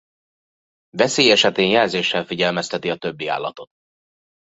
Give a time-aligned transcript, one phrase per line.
[0.97, 3.67] Veszély esetén jelzéssel figyelmezteti a többi állatot.